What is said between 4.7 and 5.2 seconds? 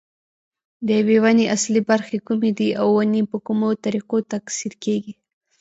کېږي.